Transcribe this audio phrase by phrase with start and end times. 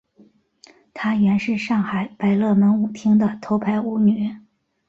[0.95, 4.35] 她原是上海百乐门舞厅的头牌舞女。